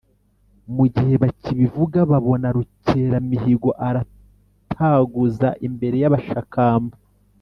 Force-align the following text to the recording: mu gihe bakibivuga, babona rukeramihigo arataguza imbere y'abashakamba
mu 0.75 0.85
gihe 0.95 1.13
bakibivuga, 1.23 1.99
babona 2.11 2.47
rukeramihigo 2.55 3.69
arataguza 3.87 5.49
imbere 5.67 5.95
y'abashakamba 6.03 6.95